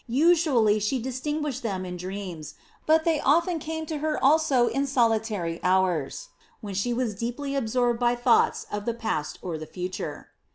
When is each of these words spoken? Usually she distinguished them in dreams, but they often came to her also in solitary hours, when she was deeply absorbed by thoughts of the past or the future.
Usually 0.07 0.79
she 0.79 0.99
distinguished 0.99 1.61
them 1.61 1.85
in 1.85 1.95
dreams, 1.95 2.55
but 2.87 3.03
they 3.03 3.19
often 3.21 3.59
came 3.59 3.85
to 3.85 3.99
her 3.99 4.17
also 4.23 4.65
in 4.65 4.87
solitary 4.87 5.59
hours, 5.61 6.29
when 6.59 6.73
she 6.73 6.91
was 6.91 7.13
deeply 7.13 7.53
absorbed 7.53 7.99
by 7.99 8.15
thoughts 8.15 8.65
of 8.71 8.85
the 8.85 8.95
past 8.95 9.37
or 9.43 9.59
the 9.59 9.67
future. 9.69 10.29